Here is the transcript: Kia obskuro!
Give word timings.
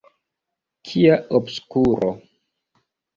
Kia 0.89 1.17
obskuro! 1.39 2.09